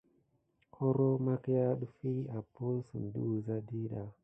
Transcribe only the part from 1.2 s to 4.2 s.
makia ɗefi abosune de wuza ɗiɗa.